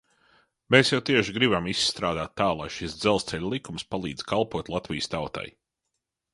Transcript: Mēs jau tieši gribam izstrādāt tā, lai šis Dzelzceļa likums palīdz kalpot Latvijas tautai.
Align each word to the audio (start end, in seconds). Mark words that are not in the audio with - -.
Mēs 0.75 0.87
jau 0.93 0.99
tieši 1.09 1.35
gribam 1.35 1.67
izstrādāt 1.73 2.33
tā, 2.41 2.49
lai 2.61 2.67
šis 2.79 2.97
Dzelzceļa 3.03 3.53
likums 3.55 3.87
palīdz 3.95 4.29
kalpot 4.35 4.75
Latvijas 4.77 5.15
tautai. 5.17 5.49